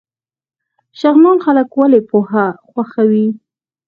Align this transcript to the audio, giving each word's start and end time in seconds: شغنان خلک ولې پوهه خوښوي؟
شغنان 0.99 1.37
خلک 1.45 1.69
ولې 1.79 2.01
پوهه 2.09 2.45
خوښوي؟ 2.69 3.27